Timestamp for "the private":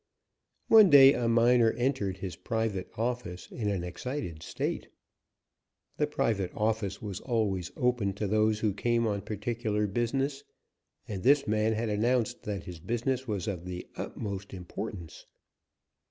5.97-6.51